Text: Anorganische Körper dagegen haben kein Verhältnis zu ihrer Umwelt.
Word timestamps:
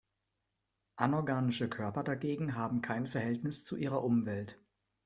Anorganische 0.95 1.69
Körper 1.69 2.01
dagegen 2.03 2.55
haben 2.55 2.81
kein 2.81 3.05
Verhältnis 3.05 3.65
zu 3.65 3.77
ihrer 3.77 4.03
Umwelt. 4.03 4.59